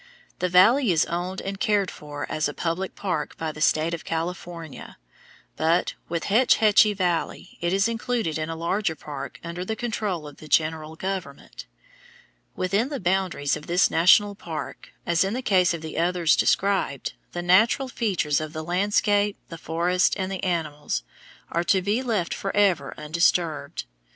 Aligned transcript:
The 0.39 0.49
valley 0.49 0.91
is 0.91 1.05
owned 1.05 1.41
and 1.41 1.59
cared 1.59 1.91
for 1.91 2.25
as 2.27 2.47
a 2.47 2.55
public 2.55 2.95
park 2.95 3.37
by 3.37 3.51
the 3.51 3.61
state 3.61 3.93
of 3.93 4.03
California, 4.03 4.97
but, 5.55 5.93
with 6.09 6.23
Hetch 6.23 6.55
Hetchy 6.55 6.95
Valley, 6.95 7.59
it 7.61 7.71
is 7.71 7.87
included 7.87 8.39
in 8.39 8.49
a 8.49 8.55
larger 8.55 8.95
park 8.95 9.39
under 9.43 9.63
the 9.63 9.75
control 9.75 10.27
of 10.27 10.37
the 10.37 10.47
general 10.47 10.95
government. 10.95 11.67
Within 12.55 12.89
the 12.89 12.99
boundaries 12.99 13.55
of 13.55 13.67
this 13.67 13.91
national 13.91 14.33
park, 14.33 14.89
as 15.05 15.23
in 15.23 15.35
the 15.35 15.43
case 15.43 15.71
of 15.71 15.83
the 15.83 15.99
others 15.99 16.35
described, 16.35 17.13
the 17.33 17.43
natural 17.43 17.87
features 17.87 18.41
of 18.41 18.53
the 18.53 18.63
landscape, 18.63 19.37
the 19.49 19.55
forests, 19.59 20.15
and 20.15 20.31
the 20.31 20.43
animals, 20.43 21.03
are 21.51 21.63
to 21.65 21.79
be 21.79 22.01
left 22.01 22.33
forever 22.33 22.91
undisturbed. 22.97 23.83